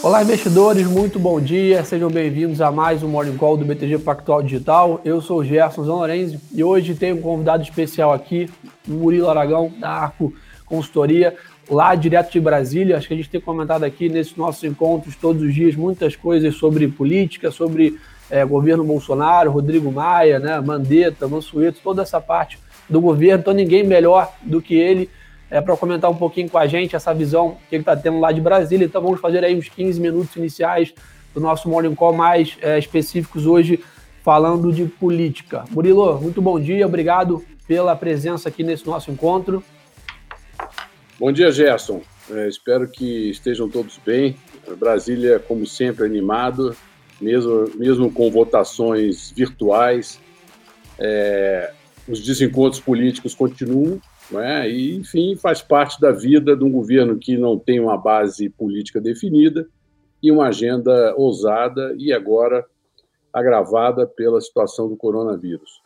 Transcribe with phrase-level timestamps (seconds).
[0.00, 1.82] Olá, investidores, muito bom dia.
[1.82, 5.00] Sejam bem-vindos a mais um Morning Call do BTG Pactual Digital.
[5.04, 8.48] Eu sou o Gerson Zanorenzi e hoje tenho um convidado especial aqui,
[8.86, 10.32] o Murilo Aragão, da Arco
[10.64, 11.34] Consultoria,
[11.68, 12.96] lá direto de Brasília.
[12.96, 16.54] Acho que a gente tem comentado aqui nesses nossos encontros todos os dias muitas coisas
[16.54, 17.98] sobre política, sobre
[18.30, 22.56] é, governo Bolsonaro, Rodrigo Maia, né, Mandetta, Mansueto, toda essa parte
[22.88, 23.40] do governo.
[23.40, 25.10] Então, ninguém melhor do que ele
[25.50, 28.32] é, para comentar um pouquinho com a gente essa visão que ele está tendo lá
[28.32, 28.84] de Brasília.
[28.84, 30.92] Então vamos fazer aí uns 15 minutos iniciais
[31.34, 33.82] do nosso Morning Call mais é, específicos hoje,
[34.22, 35.64] falando de política.
[35.70, 39.62] Murilo, muito bom dia, obrigado pela presença aqui nesse nosso encontro.
[41.18, 42.00] Bom dia, Gerson.
[42.30, 44.36] É, espero que estejam todos bem.
[44.78, 46.76] Brasília, como sempre, animado,
[47.20, 50.20] mesmo, mesmo com votações virtuais.
[50.98, 51.72] É,
[52.06, 54.00] os desencontros políticos continuam,
[54.36, 54.68] é?
[54.68, 59.00] E, enfim, faz parte da vida de um governo que não tem uma base política
[59.00, 59.66] definida
[60.22, 62.64] e uma agenda ousada e agora
[63.32, 65.80] agravada pela situação do coronavírus.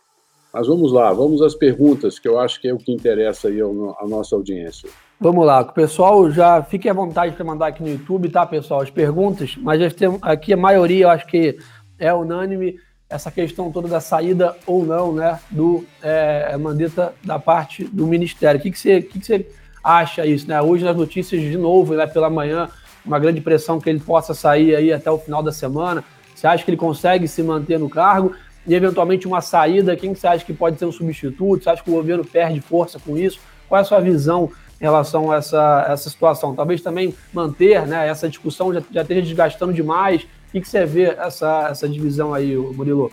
[0.53, 3.61] Mas vamos lá, vamos às perguntas, que eu acho que é o que interessa aí
[3.61, 4.89] à nossa audiência.
[5.19, 8.91] Vamos lá, pessoal, já fique à vontade para mandar aqui no YouTube, tá, pessoal, as
[8.91, 9.81] perguntas, mas
[10.21, 11.57] aqui a maioria eu acho que
[11.99, 12.77] é unânime
[13.13, 18.59] essa questão toda da saída ou não né, do é, Mandetta da parte do Ministério.
[18.59, 19.47] O que, que, você, que, que você
[19.85, 20.49] acha isso?
[20.49, 20.61] Né?
[20.63, 22.71] Hoje nas notícias, de novo, né, pela manhã,
[23.05, 26.03] uma grande pressão que ele possa sair aí até o final da semana.
[26.35, 28.35] Você acha que ele consegue se manter no cargo?
[28.67, 31.65] E eventualmente uma saída, quem você acha que pode ser um substituto?
[31.65, 33.39] Você acha que o governo perde força com isso?
[33.69, 36.55] Qual é a sua visão em relação a essa, essa situação?
[36.55, 41.05] Talvez também manter né, essa discussão já, já esteja desgastando demais que, que você vê
[41.05, 43.11] essa, essa divisão aí, Murilo?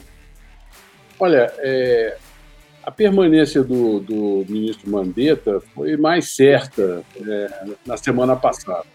[1.18, 2.18] Olha, é,
[2.84, 8.86] a permanência do, do, ministro Mandetta foi mais certa é, na semana passada.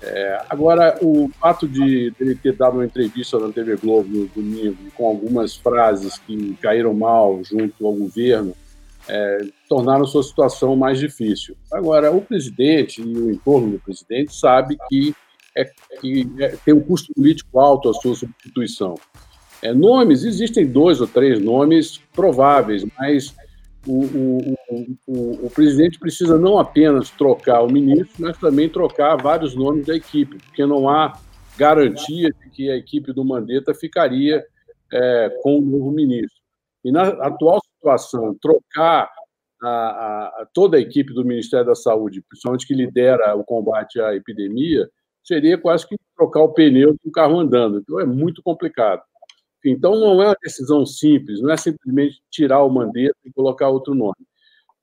[0.00, 4.76] É, agora, o fato de ele ter dado uma entrevista na TV Globo no domingo
[4.94, 8.54] com algumas frases que caíram mal junto ao governo
[9.08, 9.38] é,
[9.68, 11.56] tornaram sua situação mais difícil.
[11.72, 15.14] Agora, o presidente e o entorno do presidente sabe que
[15.60, 15.72] é
[16.40, 18.94] é, tem um custo político alto a sua substituição.
[19.62, 23.34] É, nomes, existem dois ou três nomes prováveis, mas
[23.86, 24.56] o, o,
[25.08, 29.96] o, o, presidente precisa não apenas trocar o ministro, mas também trocar vários nomes da
[29.96, 31.18] equipe, porque não há
[31.56, 34.44] garantia de que a equipe do Mandetta ficaria
[34.92, 36.38] é, com o novo ministro.
[36.84, 39.10] E na atual situação, trocar
[39.60, 44.14] a, a toda a equipe do Ministério da Saúde, principalmente que lidera o combate à
[44.14, 44.88] epidemia,
[45.22, 47.78] seria quase que trocar o pneu do carro andando.
[47.78, 49.02] Então é muito complicado.
[49.64, 53.94] Então não é uma decisão simples, não é simplesmente tirar o Mandetta e colocar outro
[53.94, 54.26] nome.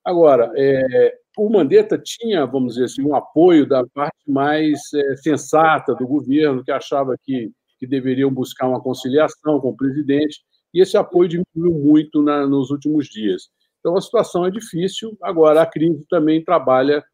[0.04, 5.94] Agora, é, o Mandetta tinha, vamos dizer assim, um apoio da parte mais é, sensata
[5.94, 10.40] do governo, que achava que, que deveriam buscar uma conciliação com o presidente,
[10.72, 13.48] e esse apoio diminuiu muito na, nos últimos dias.
[13.80, 15.16] Então a situação é difícil.
[15.22, 17.04] Agora, a crise também trabalha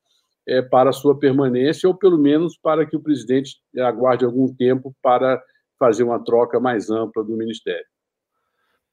[0.47, 4.94] é, para a sua permanência, ou pelo menos para que o presidente aguarde algum tempo
[5.03, 5.41] para
[5.78, 7.84] fazer uma troca mais ampla do ministério.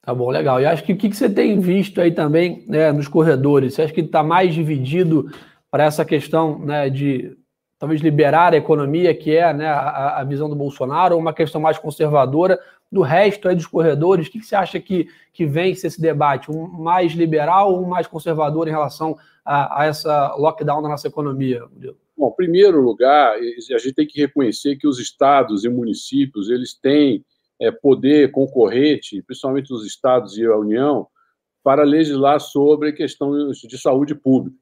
[0.02, 0.60] Tá bom, legal.
[0.60, 3.74] E acho que o que você tem visto aí também né, nos corredores?
[3.74, 5.30] Você acha que está mais dividido
[5.70, 7.36] para essa questão né, de
[7.78, 11.60] talvez liberar a economia, que é né, a, a, visão do Bolsonaro, ou uma questão
[11.60, 12.58] mais conservadora
[12.90, 14.26] do resto aí dos corredores?
[14.26, 16.50] O que você acha que, que vence esse debate?
[16.50, 19.16] Um mais liberal ou um mais conservador em relação
[19.50, 21.66] a, a essa lockdown da nossa economia,
[22.16, 26.72] Bom, em primeiro lugar, a gente tem que reconhecer que os estados e municípios eles
[26.72, 27.24] têm
[27.58, 31.08] é, poder concorrente, principalmente os estados e a União,
[31.64, 34.56] para legislar sobre questões de saúde pública.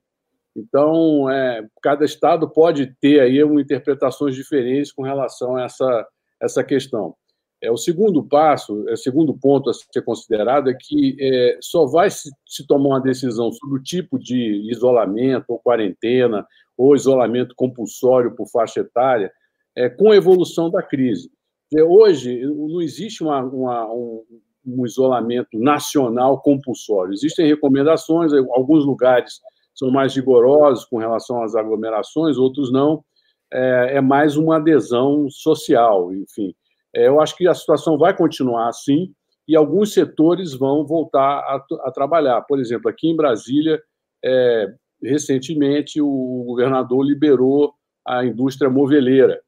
[0.56, 6.08] Então, é, cada estado pode ter aí interpretações diferentes com relação a essa,
[6.40, 7.14] essa questão.
[7.60, 11.86] É, o segundo passo, o é, segundo ponto a ser considerado é que é, só
[11.86, 16.46] vai se, se, tomar uma decisão sobre o tipo de isolamento ou quarentena
[16.76, 19.32] ou isolamento compulsório por faixa etária
[19.76, 21.30] é, com a evolução da crise.
[21.76, 24.24] É, hoje não existe uma, uma, um,
[24.64, 27.12] um isolamento nacional compulsório.
[27.12, 29.40] Existem recomendações, alguns lugares
[29.74, 33.04] são mais rigorosos com relação às aglomerações, outros não.
[33.52, 36.54] É, é mais uma adesão social, enfim.
[36.94, 39.12] É, eu acho que a situação vai continuar assim
[39.46, 42.42] e alguns setores vão voltar a, a trabalhar.
[42.42, 43.80] Por exemplo, aqui em Brasília,
[44.24, 44.66] é,
[45.02, 47.72] recentemente o governador liberou
[48.06, 49.40] a indústria moveleira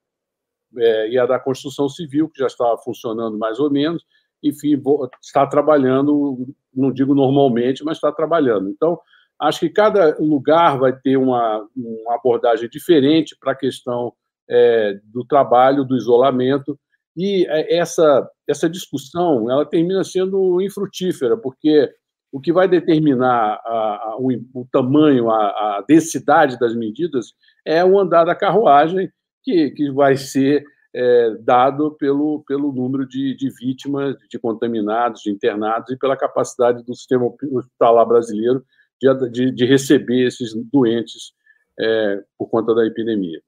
[0.76, 4.04] é, e a da construção civil, que já estava funcionando mais ou menos,
[4.42, 4.80] enfim,
[5.22, 8.70] está trabalhando, não digo normalmente, mas está trabalhando.
[8.70, 8.98] Então,
[9.38, 14.12] acho que cada lugar vai ter uma, uma abordagem diferente para a questão
[14.48, 16.78] é, do trabalho, do isolamento,
[17.16, 21.90] e é, essa, essa discussão ela termina sendo infrutífera, porque
[22.32, 27.32] o que vai determinar a, a, o, o, tamanho, a, a, densidade das medidas
[27.64, 29.10] é o andar da carruagem,
[29.42, 30.64] que, que vai ser
[30.94, 36.84] é, dado pelo, pelo número de, de vítimas, de contaminados, de internados e pela capacidade
[36.84, 38.64] do sistema hospitalar brasileiro
[39.00, 41.32] de, de, de receber esses doentes
[41.78, 43.40] é, por conta da epidemia.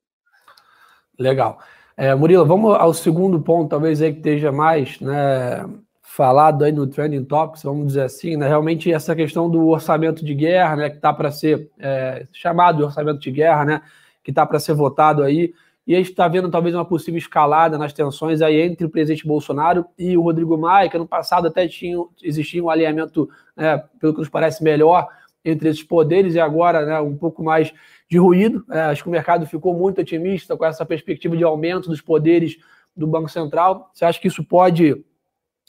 [1.18, 1.58] Legal.
[1.96, 5.68] É, Murilo, vamos ao segundo ponto, talvez aí que esteja mais né,
[6.00, 10.34] falado aí no Trending Topics, vamos dizer assim, né, realmente essa questão do orçamento de
[10.34, 13.82] guerra, né, que está para ser é, chamado de orçamento de guerra, né,
[14.24, 15.52] que está para ser votado aí,
[15.86, 19.26] e a gente está vendo talvez uma possível escalada nas tensões aí entre o presidente
[19.26, 24.14] Bolsonaro e o Rodrigo Maia, que no passado até tinha, existia um alinhamento, né, pelo
[24.14, 25.08] que nos parece melhor,
[25.44, 27.72] entre esses poderes, e agora né, um pouco mais
[28.12, 28.62] de ruído.
[28.70, 32.58] É, acho que o mercado ficou muito otimista com essa perspectiva de aumento dos poderes
[32.94, 33.90] do Banco Central.
[33.94, 35.02] Você acha que isso pode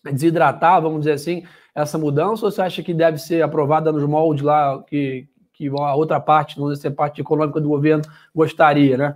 [0.03, 4.43] desidratar, vamos dizer assim, essa mudança, ou você acha que deve ser aprovada nos moldes
[4.43, 8.03] lá que, que a outra parte, não ser parte econômica do governo,
[8.35, 9.15] gostaria, né?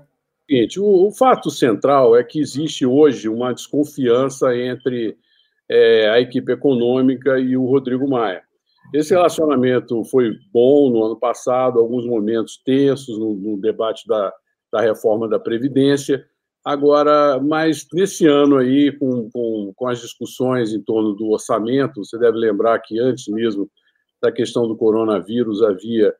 [0.49, 5.17] Seguinte, o, o, fato central é que existe hoje uma desconfiança entre
[5.67, 8.46] é, a equipe econômica e o Rodrigo Maia.
[8.93, 14.33] Esse relacionamento foi bom no ano passado, alguns momentos tensos no, no debate da,
[14.71, 16.25] da reforma da Previdência.
[16.63, 22.17] Agora, mas nesse ano aí, com, com, com, as discussões em torno do orçamento, você
[22.17, 23.69] deve lembrar que antes mesmo
[24.21, 26.13] da questão do coronavírus havia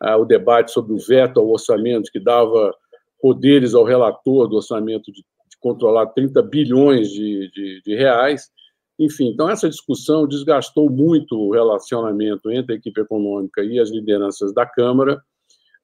[0.00, 2.72] ah, o debate sobre o veto ao orçamento, que dava
[3.20, 8.50] poderes ao relator do orçamento de, de controlar 30 bilhões de, de, de, reais.
[8.98, 14.52] Enfim, então essa discussão desgastou muito o relacionamento entre a equipe econômica e as lideranças
[14.52, 15.22] da Câmara,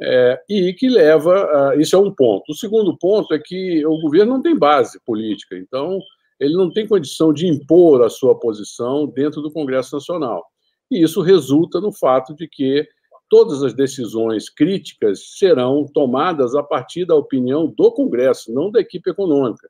[0.01, 1.71] é, e que leva.
[1.71, 2.51] A, isso é um ponto.
[2.51, 6.01] O segundo ponto é que o governo não tem base política, então
[6.41, 10.45] ele não tem condição de impor a sua posição dentro do Congresso Nacional.
[10.91, 12.87] E isso resulta no fato de que
[13.31, 19.11] todas as decisões críticas serão tomadas a partir da opinião do Congresso, não da equipe
[19.11, 19.69] econômica.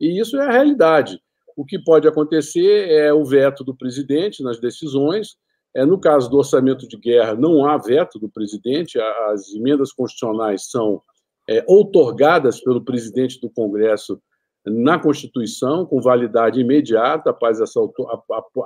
[0.00, 1.20] E isso é a realidade.
[1.60, 5.36] O que pode acontecer é o veto do presidente nas decisões.
[5.76, 10.70] É, no caso do orçamento de guerra, não há veto do presidente, as emendas constitucionais
[10.70, 11.02] são
[11.46, 14.18] é, outorgadas pelo presidente do Congresso
[14.64, 17.34] na Constituição, com validade imediata a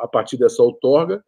[0.07, 1.21] partir dessa outorga,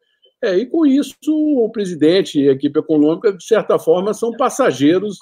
[0.45, 5.19] é, e com isso, o presidente e a equipe econômica, de certa forma, são passageiros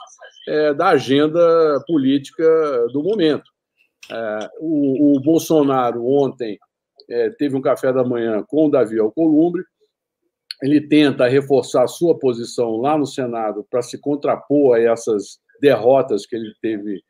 [0.47, 2.45] é, da agenda política
[2.93, 3.54] do momento.
[4.11, 6.59] É, o, Bolsonaro, ontem,
[7.09, 9.63] é, teve um café da manhã com o Davi Alcolumbre.
[10.63, 16.37] Ele tenta reforçar sua posição lá no Senado para se contrapor a essas derrotas que
[16.37, 17.03] ele teve,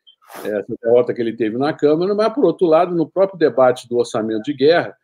[0.44, 3.88] é, essa derrota que ele teve na Câmara, mas, por outro lado, no próprio debate
[3.88, 4.94] do orçamento de guerra,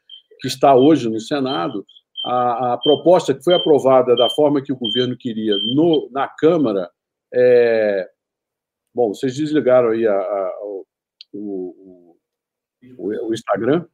[0.41, 1.85] que está hoje no Senado,
[2.25, 6.91] a, a, proposta que foi aprovada da forma que o governo queria no, na Câmara,
[7.33, 8.09] é...
[8.95, 10.53] bom, vocês desligaram aí a, a,
[11.33, 11.75] o,
[12.97, 13.85] o, o, Instagram?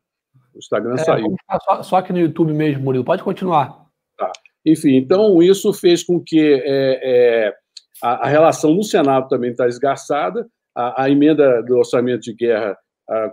[0.54, 1.34] O Instagram é, saiu.
[1.64, 3.04] Só, só aqui no YouTube mesmo, Murilo.
[3.04, 3.86] Pode continuar.
[4.16, 4.30] Tá.
[4.64, 7.00] Enfim, então isso fez com que é,
[7.46, 7.54] é,
[8.02, 10.46] a, a, relação no Senado também está esgarçada.
[10.75, 12.76] A, a, emenda do orçamento de guerra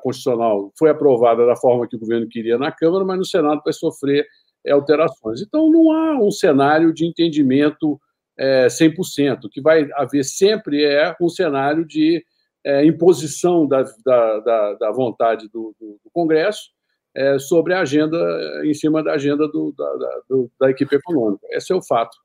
[0.04, 3.74] constitucional foi aprovada da forma que o governo queria na Câmara, mas no Senado vai
[3.74, 4.24] sofrer
[4.66, 5.42] é, alterações.
[5.42, 8.00] Então, não há um cenário de entendimento
[8.38, 9.46] é, 100%.
[9.46, 12.24] O que vai haver sempre é um cenário de
[12.66, 16.70] é, imposição da, da, da, da vontade do, do, do Congresso
[17.16, 18.18] é, sobre a agenda,
[18.64, 21.46] em cima da agenda do, da, da equipe econômica.
[21.52, 22.16] Esse é o fato.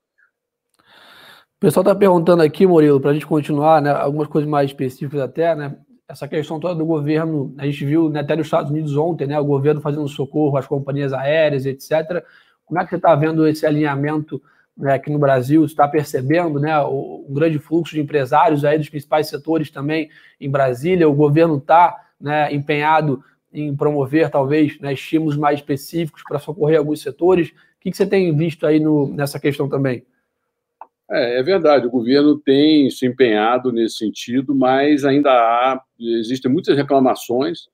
[0.79, 5.19] O pessoal está perguntando aqui, Murilo, para a gente continuar, né, algumas coisas mais específicas
[5.19, 5.77] até, né?
[6.09, 9.39] essa questão toda do governo, a gente viu né, até nos Estados Unidos ontem, né,
[9.39, 12.25] o governo fazendo socorro às companhias aéreas, etc.
[12.65, 14.41] Como é que você está vendo esse alinhamento
[14.77, 15.65] né, aqui no Brasil?
[15.65, 20.09] Está percebendo né, o, o, grande fluxo de empresários aí dos principais setores também
[20.39, 21.09] em Brasília?
[21.09, 27.01] O governo está né, empenhado em promover, talvez, né, estímulos mais específicos para socorrer alguns
[27.01, 27.49] setores.
[27.49, 30.05] O que, que você tem visto aí no, nessa questão também?
[31.11, 36.77] É, é, verdade, o governo tem se empenhado nesse sentido, mas ainda há, existem muitas
[36.77, 37.67] reclamações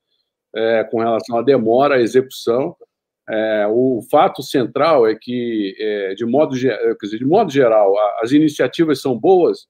[0.56, 2.76] é, com relação à demora, à execução.
[3.28, 8.32] É, o fato central é que, é, de, modo, quer dizer, de modo geral, as
[8.32, 9.68] iniciativas são boas,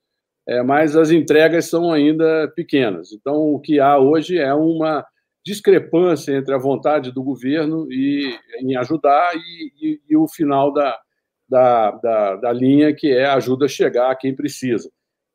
[0.48, 3.12] é, mas as entregas são ainda pequenas.
[3.14, 5.06] Então, o que há hoje é uma
[5.46, 11.00] discrepância entre a vontade do governo e, em ajudar e, e, e o final da,
[11.48, 14.90] da, da, da linha, que é ajuda chegar a quem precisa.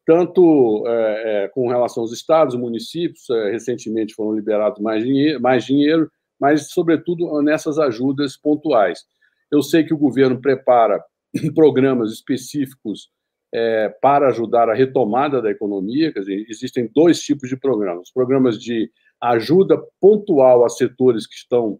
[0.04, 5.64] tanto é, é, com relação aos estados, municípios, é, recentemente foram liberados mais dinheiro, mais
[5.64, 6.10] dinheiro,
[6.40, 9.04] mas, sobretudo, nessas ajudas pontuais.
[9.50, 11.02] Eu sei que o governo prepara
[11.54, 13.10] programas específicos
[13.52, 16.12] é, para ajudar a retomada da economia.
[16.12, 21.78] Quer dizer, existem dois tipos de programas: programas de ajuda pontual a setores que estão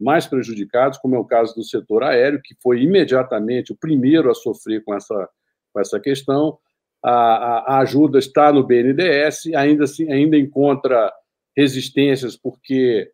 [0.00, 4.34] mais prejudicados, como é o caso do setor aéreo, que foi imediatamente o primeiro a
[4.34, 5.28] sofrer com essa,
[5.72, 6.56] com essa questão.
[7.02, 11.12] A, a, a ajuda está no BNDES, ainda, assim, ainda encontra
[11.56, 13.10] resistências, porque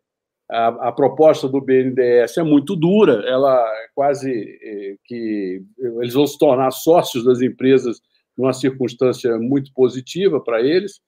[0.49, 5.63] a, a, proposta do BNDES é muito dura, ela é quase é, que
[5.99, 7.99] eles vão se tornar sócios das empresas
[8.37, 11.01] numa circunstância muito positiva para eles,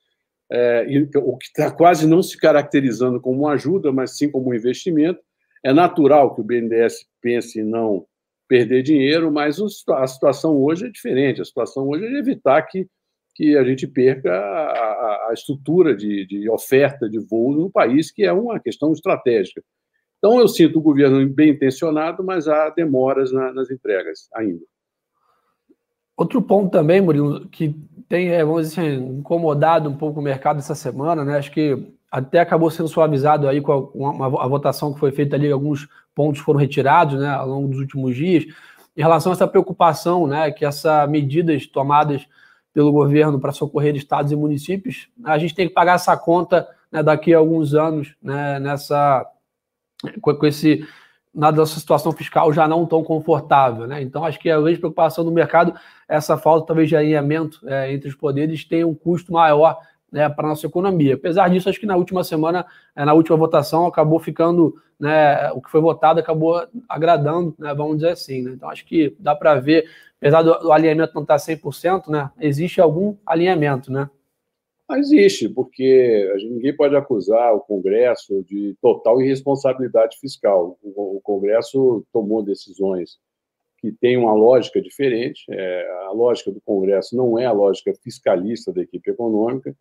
[0.52, 0.86] é,
[1.18, 5.20] o que está quase não se caracterizando como ajuda, mas sim como investimento.
[5.64, 8.06] É natural que o BNDES pense em não
[8.48, 11.42] perder dinheiro, mas a situação hoje é diferente.
[11.42, 12.88] A situação hoje é evitar que
[13.38, 18.24] que a gente perca a, a estrutura de, de, oferta de voos no país, que
[18.24, 19.62] é uma questão estratégica.
[20.18, 24.66] Então, eu sinto o governo bem intencionado, mas há demoras na, nas entregas ainda.
[26.18, 27.76] Outro ponto também, Murilo, que
[28.10, 31.38] tem, é, vamos dizer assim, incomodado um pouco o mercado essa semana, né?
[31.38, 31.78] Acho que
[32.12, 35.88] até acabou sendo suavizado aí com a, uma, a votação que foi feita ali, alguns
[36.16, 38.46] pontos foram retirados, né, ao longo dos últimos dias,
[38.96, 42.28] em relação a essa preocupação, né, que essas medidas tomadas
[42.78, 47.02] pelo governo para socorrer estados e municípios, a gente tem que pagar essa conta né,
[47.02, 49.26] daqui a alguns anos, né, nessa
[50.22, 50.88] com, com esse
[51.34, 54.04] na nossa situação fiscal já não tão confortável, né?
[54.04, 55.74] Então acho que a grande preocupação do mercado
[56.08, 59.80] essa falta talvez de alinhamento é, entre os poderes tem um custo maior
[60.12, 61.16] né, para a nossa economia.
[61.16, 65.62] Apesar disso, acho que na última semana, é, na última votação, acabou ficando, né, o
[65.62, 68.44] que foi votado acabou agradando, né, vamos dizer assim.
[68.44, 68.52] Né?
[68.54, 73.16] Então, acho que dá para ver, apesar do, alinhamento não estar 100%, né, existe algum
[73.26, 74.10] alinhamento, né?
[74.90, 80.80] Existe, porque ninguém pode acusar o Congresso de total irresponsabilidade fiscal.
[80.82, 83.20] O, o Congresso tomou decisões
[83.80, 85.44] que têm uma lógica diferente.
[85.50, 89.76] É, a lógica do Congresso não é a lógica fiscalista da equipe econômica.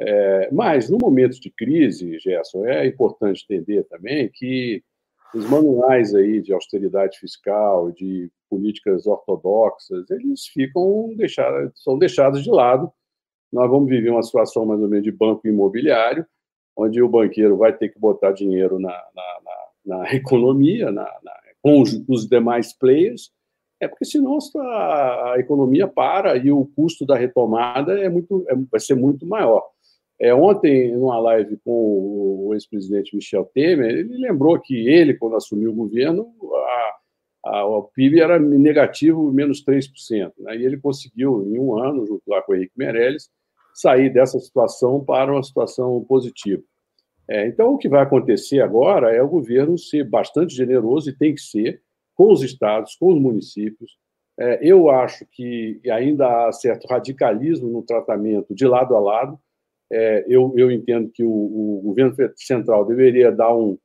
[0.00, 4.82] É, mas, no momento de crise, Gerson, é importante entender também que
[5.34, 12.50] os manuais aí de austeridade fiscal, de políticas ortodoxas, eles ficam deixados, são deixados de
[12.50, 12.90] lado.
[13.52, 16.26] Nós vamos viver uma situação mais ou menos de banco imobiliário,
[16.76, 21.08] onde o banqueiro vai ter que botar dinheiro na, na, na, na economia, na,
[21.64, 23.32] com os, demais players,
[23.80, 28.54] é porque senão a, a, economia para e o custo da retomada é muito, é,
[28.70, 29.66] vai ser muito maior.
[30.24, 35.70] É, ontem, numa live com o ex-presidente Michel Temer, ele lembrou que ele, quando assumiu
[35.70, 36.32] o governo,
[37.44, 40.32] a, a, o PIB era negativo, menos 3%.
[40.38, 40.56] Né?
[40.56, 43.28] E ele conseguiu, em um ano, junto lá com o Henrique Meirelles,
[43.74, 46.62] sair dessa situação para uma situação positiva.
[47.28, 51.34] É, então, o que vai acontecer agora é o governo ser bastante generoso, e tem
[51.34, 51.82] que ser,
[52.14, 53.98] com os estados, com os municípios.
[54.40, 59.38] É, eu acho que ainda há certo radicalismo no tratamento de lado a lado,
[59.92, 63.78] é, eu, eu, entendo que o, o, governo central deveria dar um,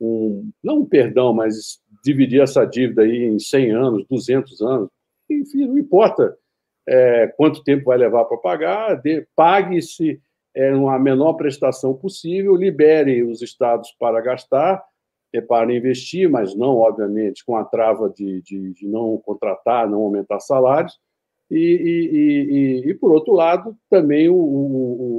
[0.00, 4.88] um, não um perdão, mas dividir essa dívida aí em 100 anos, 200 anos,
[5.28, 6.36] enfim, não importa
[6.88, 9.02] é, quanto tempo vai levar para pagar,
[9.36, 10.20] pague-se
[10.54, 14.82] é, uma menor prestação possível, libere os estados para gastar,
[15.32, 20.00] é, para investir, mas não, obviamente, com a trava de, de, de não contratar, não
[20.00, 20.98] aumentar salários,
[21.50, 25.09] e, e, e, e, por outro lado, também o, o,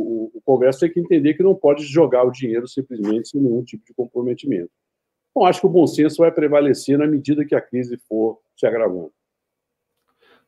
[0.51, 3.93] Congresso tem que entender que não pode jogar o dinheiro simplesmente sem nenhum tipo de
[3.93, 4.69] comprometimento.
[5.31, 8.65] Então, acho que o bom senso vai prevalecer na medida que a crise for se
[8.65, 9.11] agravando.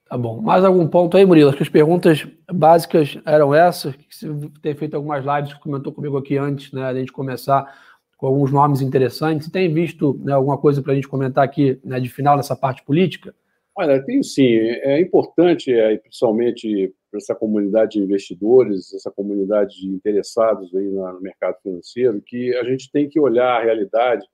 [0.06, 0.42] Tá bom.
[0.42, 1.50] Mais algum ponto aí, Murilo?
[1.50, 3.96] Acho que as perguntas básicas eram essas.
[4.10, 4.28] Você
[4.62, 7.74] tem feito algumas lives, comentou comigo aqui antes, né, a gente começar
[8.18, 9.48] com alguns nomes interessantes.
[9.48, 12.56] Você tem visto né, alguma coisa para a gente comentar aqui né, de final nessa
[12.56, 13.34] parte política?
[13.76, 14.58] Olha, tem sim.
[14.58, 21.22] É importante, é, principalmente para essa comunidade de investidores, essa comunidade de interessados aí no
[21.22, 24.25] mercado financeiro, que a gente tem que olhar a realidade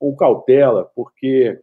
[0.00, 1.60] com cautela, porque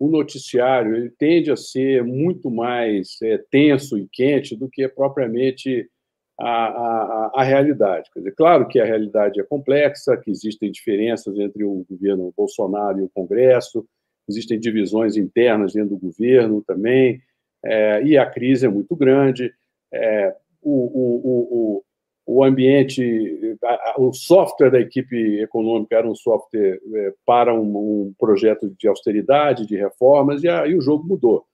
[0.00, 5.88] o noticiário ele tende a ser muito mais é, tenso e quente do que propriamente
[6.36, 8.10] a, a, a, realidade.
[8.12, 12.98] Quer dizer, claro que a realidade é complexa, que existem diferenças entre o governo Bolsonaro
[12.98, 13.86] e o Congresso,
[14.28, 17.20] existem divisões internas dentro do governo também,
[17.64, 19.52] é, e a crise é muito grande.
[19.92, 21.84] É, o, o, o,
[22.26, 23.56] o ambiente,
[23.96, 29.76] o software da equipe econômica era um software é, para um, projeto de austeridade, de
[29.76, 31.46] reformas, e aí o jogo mudou.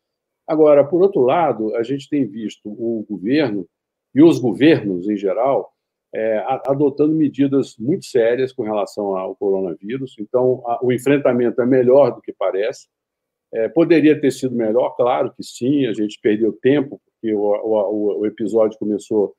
[0.47, 3.67] Agora, por outro lado, a gente tem visto o governo
[4.15, 5.73] e os governos, em geral,
[6.15, 10.17] é, adotando medidas muito sérias com relação ao coronavírus.
[10.19, 12.89] Então, o enfrentamento é melhor do que parece.
[13.53, 18.21] É, poderia ter sido melhor, claro que sim, a gente perdeu tempo, porque o, o,
[18.21, 19.35] o episódio começou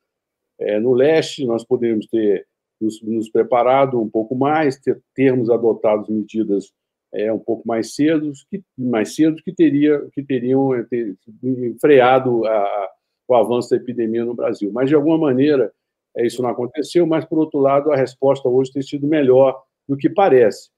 [0.59, 2.47] é, no leste, nós poderíamos ter
[2.81, 6.71] nos, nos, preparado um pouco mais, ter, termos adotado medidas
[7.13, 11.15] é, um pouco mais cedo, que, mais cedo que, teria, que teriam é, ter,
[11.79, 12.89] freado a,
[13.27, 14.71] o avanço da epidemia no Brasil.
[14.73, 15.71] Mas, de alguma maneira,
[16.17, 19.95] é, isso não aconteceu, mas, por outro lado, a resposta hoje tem sido melhor do
[19.95, 20.69] que parece.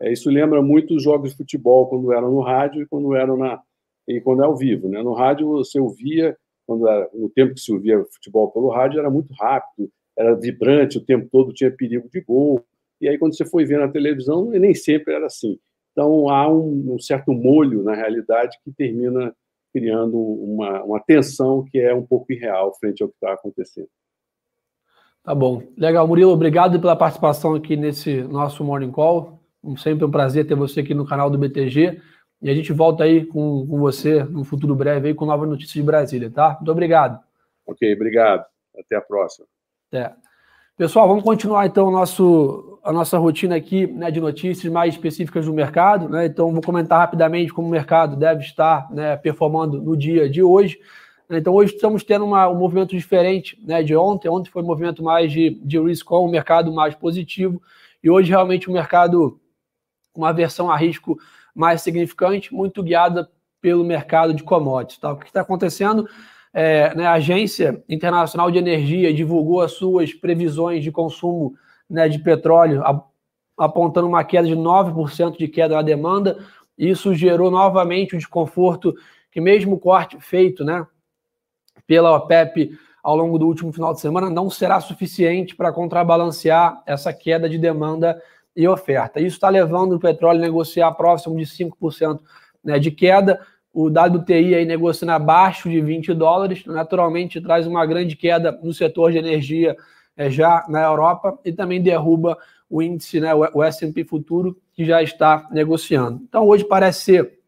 [0.00, 3.36] É, isso lembra muito os jogos de futebol quando eram no rádio e quando eram
[3.36, 3.60] na
[4.06, 5.02] e quando é ao vivo, né?
[5.02, 9.10] No rádio você ouvia quando era, no tempo que se ouvia futebol pelo rádio era
[9.10, 12.64] muito rápido, era vibrante o tempo todo, tinha perigo de gol.
[13.00, 15.58] E aí quando você foi ver na televisão nem sempre era assim.
[15.92, 19.34] Então há um, um certo molho na realidade que termina
[19.72, 23.88] criando uma, uma tensão que é um pouco irreal frente ao que está acontecendo.
[25.24, 25.62] Tá bom.
[25.76, 29.40] Legal, Murilo, obrigado pela participação aqui nesse nosso Morning Call.
[29.78, 32.00] Sempre um prazer ter você aqui no canal do BTG.
[32.42, 35.74] E a gente volta aí com, com você no futuro breve aí com novas notícias
[35.74, 36.56] de Brasília, tá?
[36.56, 37.20] Muito obrigado.
[37.64, 38.44] Ok, obrigado.
[38.76, 39.46] Até a próxima.
[39.88, 40.12] Até.
[40.76, 45.54] Pessoal, vamos continuar então nosso, a nossa rotina aqui né, de notícias mais específicas do
[45.54, 46.08] mercado.
[46.08, 46.26] Né?
[46.26, 50.80] Então, vou comentar rapidamente como o mercado deve estar né, performando no dia de hoje.
[51.30, 54.28] Então, hoje estamos tendo uma, um movimento diferente né, de ontem.
[54.28, 57.62] Ontem foi um movimento mais de, de risk on, um mercado mais positivo.
[58.02, 59.38] E hoje, realmente, o um mercado
[60.12, 61.16] com uma versão a risco
[61.54, 63.28] mais significante, muito guiada
[63.60, 64.98] pelo mercado de commodities.
[64.98, 65.12] Tá?
[65.12, 66.08] O que está acontecendo?
[66.52, 71.54] É, né, a Agência Internacional de Energia divulgou as suas previsões de consumo
[71.88, 72.82] né, de petróleo,
[73.56, 76.38] apontando uma queda de 9% de queda na demanda.
[76.76, 78.94] Isso gerou novamente o desconforto
[79.30, 80.86] que, mesmo o corte feito né,
[81.86, 87.12] pela OPEP ao longo do último final de semana, não será suficiente para contrabalancear essa
[87.12, 88.20] queda de demanda
[88.54, 89.20] e oferta.
[89.20, 92.20] Isso está levando o petróleo a negociar próximo de 5%
[92.62, 93.40] né, de queda.
[93.72, 99.12] O WTI aí negociando abaixo de 20 dólares, naturalmente traz uma grande queda no setor
[99.12, 99.76] de energia
[100.16, 102.36] é, já na Europa e também derruba
[102.68, 106.20] o índice, né, o S&P futuro, que já está negociando.
[106.26, 107.38] Então hoje parece ser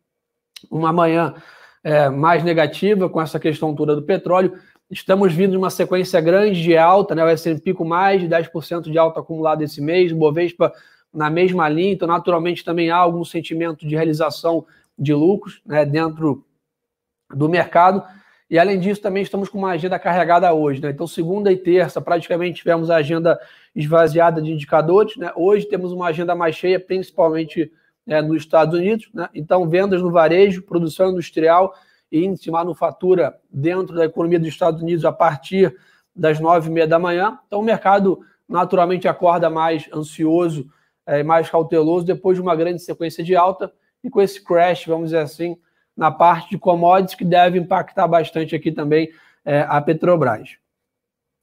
[0.70, 1.34] uma manhã
[1.82, 4.54] é, mais negativa com essa questão toda do petróleo.
[4.90, 7.24] Estamos vindo de uma sequência grande de alta, né?
[7.24, 10.72] o S&P com mais de 10% de alta acumulado esse mês, o Bovespa
[11.14, 14.66] na mesma linha, então naturalmente também há algum sentimento de realização
[14.98, 16.44] de lucros né, dentro
[17.30, 18.02] do mercado.
[18.50, 20.80] E além disso, também estamos com uma agenda carregada hoje.
[20.80, 20.90] Né?
[20.90, 23.38] Então, segunda e terça, praticamente tivemos a agenda
[23.74, 25.16] esvaziada de indicadores.
[25.16, 25.32] Né?
[25.34, 27.72] Hoje temos uma agenda mais cheia, principalmente
[28.06, 29.08] é, nos Estados Unidos.
[29.14, 29.28] Né?
[29.34, 31.74] Então, vendas no varejo, produção industrial
[32.12, 35.74] e índice de manufatura dentro da economia dos Estados Unidos a partir
[36.14, 37.38] das nove e meia da manhã.
[37.46, 40.68] Então, o mercado naturalmente acorda mais ansioso
[41.06, 45.06] é, mais cauteloso depois de uma grande sequência de alta e com esse crash, vamos
[45.06, 45.56] dizer assim,
[45.96, 49.10] na parte de commodities que deve impactar bastante aqui também
[49.44, 50.56] é, a Petrobras.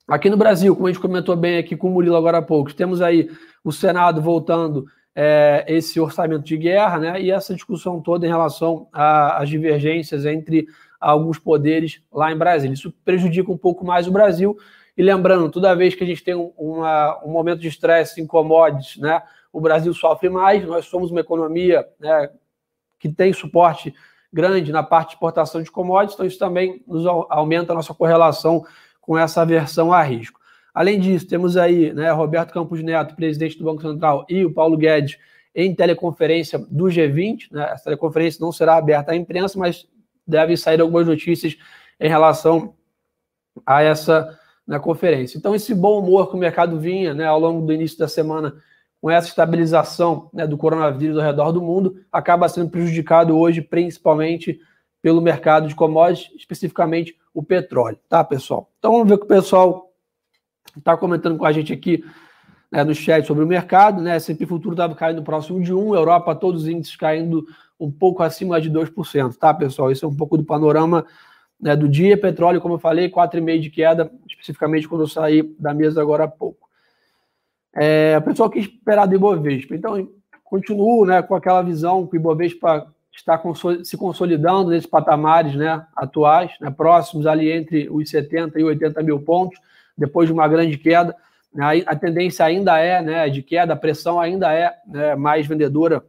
[0.08, 2.74] Aqui no Brasil, como a gente comentou bem aqui com o Murilo agora há pouco,
[2.74, 3.30] temos aí
[3.64, 7.22] o Senado voltando é, esse orçamento de guerra, né?
[7.22, 10.68] E essa discussão toda em relação às divergências entre
[11.00, 12.74] alguns poderes lá em Brasília.
[12.74, 14.58] Isso prejudica um pouco mais o Brasil.
[14.98, 18.28] E lembrando, toda vez que a gente tem um, uma, um momento de estresse em
[18.28, 19.22] commodities, né?
[19.52, 22.30] O Brasil sofre mais, nós somos uma economia né,
[23.00, 23.94] que tem suporte
[24.32, 28.66] grande na parte de exportação de commodities, então isso também nos aumenta a nossa correlação
[29.02, 30.40] com essa aversão a risco.
[30.74, 34.78] Além disso, temos aí né, Roberto Campos Neto, presidente do Banco Central, e o Paulo
[34.78, 35.18] Guedes
[35.54, 37.52] em teleconferência do G20.
[37.52, 37.70] Né?
[37.74, 39.86] Essa teleconferência não será aberta à imprensa, mas
[40.26, 41.58] deve sair algumas notícias
[42.00, 42.74] em relação
[43.66, 45.38] a essa né, conferência.
[45.38, 48.56] Então, esse bom humor que o mercado vinha né, ao longo do início da semana
[49.02, 54.62] com essa estabilização né, do coronavírus ao redor do mundo, acaba sendo prejudicado hoje, principalmente
[55.02, 58.70] pelo mercado de commodities, especificamente o petróleo, tá, pessoal?
[58.78, 59.92] Então vamos ver o que o pessoal
[60.78, 62.06] está comentando com a gente aqui
[62.72, 64.16] né, no chat sobre o mercado, né?
[64.18, 67.46] S&P Futuro estava caindo próximo de 1, Europa, todos os índices caindo
[67.80, 69.92] um pouco acima de 2%, tá, pessoal?
[69.92, 71.04] Isso é um pouco do panorama
[71.60, 72.16] né, do dia.
[72.16, 76.28] Petróleo, como eu falei, 4,5% de queda, especificamente quando eu saí da mesa agora há
[76.28, 76.70] pouco.
[77.76, 79.76] É, o pessoal quis esperar do Ibovespa.
[79.76, 80.10] Então,
[80.44, 83.42] continuo né, com aquela visão que o Ibovespa está
[83.84, 89.20] se consolidando nesses patamares né, atuais, né, próximos ali entre os 70 e 80 mil
[89.20, 89.60] pontos,
[89.98, 91.16] depois de uma grande queda.
[91.60, 96.04] A, a tendência ainda é né, de queda, a pressão ainda é né, mais vendedora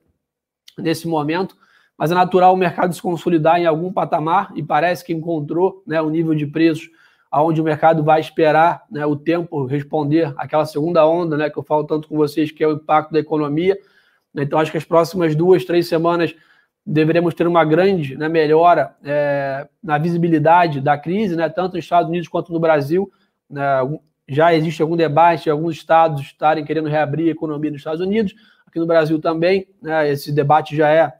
[0.79, 1.57] nesse momento,
[1.99, 6.01] mas é natural o mercado se consolidar em algum patamar e parece que encontrou né,
[6.01, 6.89] um nível de preços
[7.33, 11.63] aonde o mercado vai esperar né, o tempo responder aquela segunda onda, né, que eu
[11.63, 13.79] falo tanto com vocês, que é o impacto da economia.
[14.37, 16.35] Então, acho que as próximas duas, três semanas
[16.85, 22.11] deveremos ter uma grande né, melhora é, na visibilidade da crise, né, tanto nos Estados
[22.11, 23.11] Unidos quanto no Brasil.
[23.49, 23.65] Né,
[24.29, 28.35] já existe algum debate, alguns estados estarem querendo reabrir a economia nos Estados Unidos,
[28.67, 31.11] aqui no Brasil também, né, esse debate já é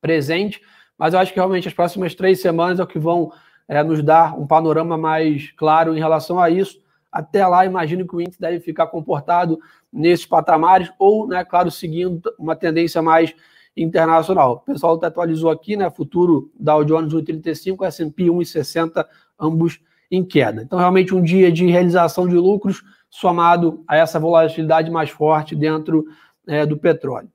[0.00, 0.62] presente,
[0.96, 3.30] mas eu acho que realmente as próximas três semanas é o que vão
[3.70, 6.82] é, nos dar um panorama mais claro em relação a isso.
[7.10, 9.60] Até lá, imagino que o índice deve ficar comportado
[9.92, 13.32] nesses patamares, ou, né, claro, seguindo uma tendência mais
[13.76, 14.54] internacional.
[14.54, 15.88] O pessoal atualizou aqui, né?
[15.88, 19.06] Futuro Dow Jones 1,35, S&P 1,60,
[19.38, 19.80] ambos
[20.10, 20.62] em queda.
[20.62, 26.06] Então, realmente um dia de realização de lucros somado a essa volatilidade mais forte dentro
[26.44, 27.30] é, do petróleo.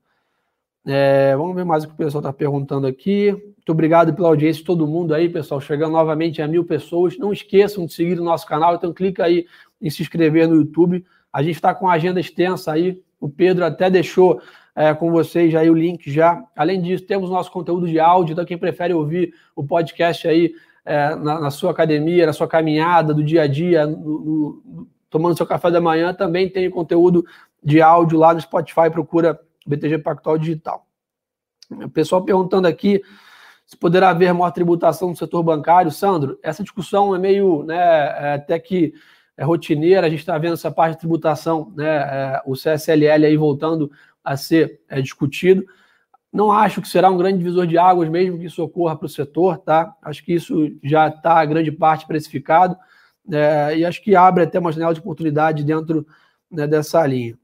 [0.86, 3.32] É, vamos ver mais o que o pessoal está perguntando aqui.
[3.32, 5.60] Muito obrigado pela audiência de todo mundo aí, pessoal.
[5.60, 7.18] Chegando novamente a mil pessoas.
[7.18, 9.46] Não esqueçam de seguir o nosso canal, então clica aí
[9.82, 11.04] em se inscrever no YouTube.
[11.32, 13.00] A gente está com a agenda extensa aí.
[13.20, 14.40] O Pedro até deixou
[14.76, 16.44] é, com vocês aí o link já.
[16.54, 21.16] Além disso, temos nosso conteúdo de áudio, então quem prefere ouvir o podcast aí é,
[21.16, 25.46] na, na, sua academia, na sua caminhada, do dia a dia, no, no, tomando seu
[25.46, 27.24] café da manhã, também tem conteúdo
[27.64, 30.86] de áudio lá no Spotify, procura BTG Pactual Digital.
[31.70, 33.02] O pessoal perguntando aqui
[33.66, 35.90] se poderá haver maior tributação no setor bancário.
[35.90, 38.94] Sandro, essa discussão é meio, né, é até que
[39.36, 43.36] é rotineira, a gente está vendo essa parte de tributação, né, é, o CSLL aí
[43.36, 43.90] voltando
[44.24, 45.64] a ser é, discutido.
[46.32, 49.08] Não acho que será um grande divisor de águas, mesmo que isso ocorra para o
[49.08, 49.94] setor, tá?
[50.02, 52.76] Acho que isso já está, grande parte, precificado,
[53.32, 56.06] é, e acho que abre até uma janela de oportunidade dentro
[56.50, 57.38] né, dessa linha.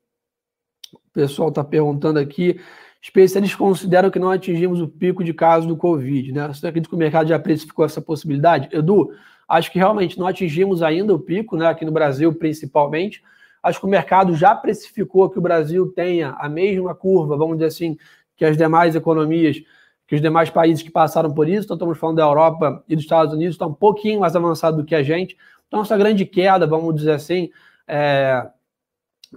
[1.12, 2.58] Pessoal está perguntando aqui.
[3.02, 6.48] Especialistas consideram que não atingimos o pico de casos do Covid, né?
[6.48, 8.68] Você acredita que o mercado já precificou essa possibilidade?
[8.72, 9.12] Edu,
[9.48, 11.66] acho que realmente não atingimos ainda o pico, né?
[11.66, 13.22] Aqui no Brasil, principalmente.
[13.62, 17.66] Acho que o mercado já precificou que o Brasil tenha a mesma curva, vamos dizer
[17.66, 17.96] assim,
[18.36, 19.60] que as demais economias,
[20.06, 21.64] que os demais países que passaram por isso.
[21.64, 24.84] Então, estamos falando da Europa e dos Estados Unidos, está um pouquinho mais avançado do
[24.84, 25.36] que a gente.
[25.68, 27.50] Então, essa grande queda, vamos dizer assim,
[27.86, 28.46] é,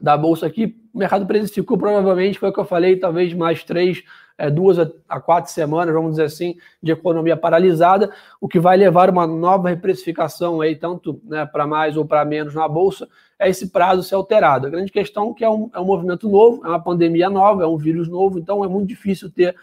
[0.02, 4.02] da Bolsa aqui, o mercado precificou provavelmente, foi o que eu falei, talvez mais três
[4.38, 4.80] é, duas
[5.10, 9.68] a quatro semanas, vamos dizer assim, de economia paralisada, o que vai levar uma nova
[9.68, 14.16] reprecificação aí, tanto né, para mais ou para menos na Bolsa, é esse prazo ser
[14.16, 14.68] alterado.
[14.68, 17.64] A grande questão é que é um, é um movimento novo, é uma pandemia nova,
[17.64, 19.54] é um vírus novo, então é muito difícil ter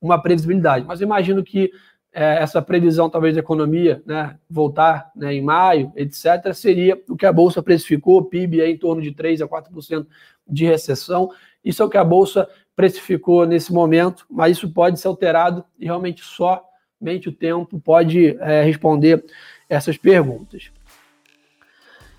[0.00, 0.86] uma previsibilidade.
[0.86, 1.70] Mas imagino que
[2.12, 7.26] é, essa previsão, talvez, da economia né, voltar né, em maio, etc., seria o que
[7.26, 10.06] a Bolsa precificou, PIB é em torno de 3% a 4%
[10.46, 11.30] de recessão.
[11.64, 15.84] Isso é o que a Bolsa precificou nesse momento, mas isso pode ser alterado e
[15.84, 19.24] realmente somente o tempo pode é, responder
[19.68, 20.70] essas perguntas.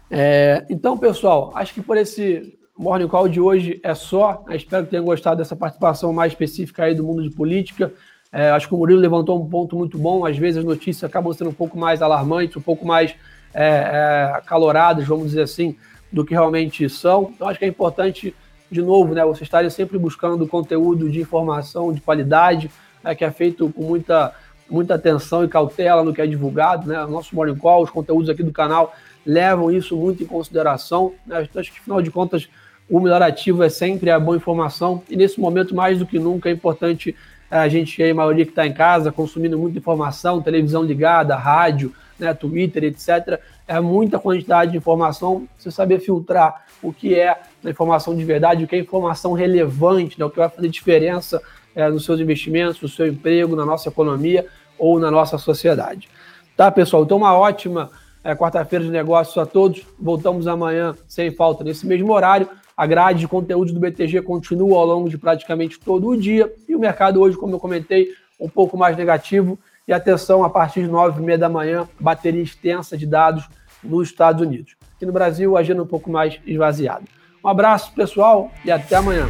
[0.10, 4.44] É, então, pessoal, acho que por esse Morning Call de hoje é só.
[4.48, 7.94] Eu espero que tenham gostado dessa participação mais específica aí do mundo de política.
[8.32, 10.26] É, acho que o Murilo levantou um ponto muito bom.
[10.26, 13.14] Às vezes as notícias acabam sendo um pouco mais alarmantes, um pouco mais
[13.54, 15.76] é, é, acaloradas, vamos dizer assim,
[16.12, 17.32] do que realmente são.
[17.36, 18.34] Então, acho que é importante
[18.72, 22.72] de novo, né, vocês estarem sempre buscando conteúdo de informação de qualidade,
[23.04, 24.34] né, que é feito com muita,
[24.70, 26.88] muita atenção e cautela no que é divulgado.
[26.88, 27.06] Né?
[27.06, 31.14] Nosso Morning Call, os conteúdos aqui do canal levam isso muito em consideração.
[31.28, 31.46] Né?
[31.54, 32.48] Acho que, afinal de contas,
[32.90, 36.50] o melhor ativo é sempre a boa informação e nesse momento, mais do que nunca,
[36.50, 37.14] é importante
[37.52, 42.34] a gente, a maioria que está em casa, consumindo muita informação, televisão ligada, rádio, né,
[42.34, 43.42] Twitter, etc.
[43.68, 45.48] É muita quantidade de informação.
[45.58, 50.26] Você saber filtrar o que é informação de verdade, o que é informação relevante, né,
[50.26, 51.42] o que vai fazer diferença
[51.76, 54.46] é, nos seus investimentos, no seu emprego, na nossa economia
[54.80, 56.08] ou na nossa sociedade.
[56.56, 57.04] Tá, pessoal?
[57.04, 57.90] Então, uma ótima
[58.24, 59.86] é, quarta-feira de negócios a todos.
[60.00, 62.48] Voltamos amanhã sem falta, nesse mesmo horário.
[62.76, 66.52] A grade de conteúdo do BTG continua ao longo de praticamente todo o dia.
[66.68, 69.60] E o mercado hoje, como eu comentei, um pouco mais negativo.
[69.88, 73.48] E atenção, a partir de 9 e meia da manhã, bateria extensa de dados
[73.84, 74.76] nos Estados Unidos.
[74.96, 77.04] Aqui no Brasil, agenda um pouco mais esvaziada.
[77.44, 79.28] Um abraço, pessoal, e até amanhã.